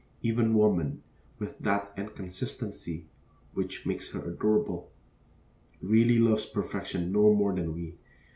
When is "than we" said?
7.53-7.99